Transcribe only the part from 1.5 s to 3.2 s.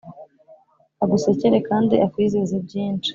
kandi akwizeze byinshi,